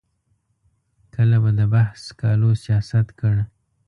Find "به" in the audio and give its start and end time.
1.43-1.51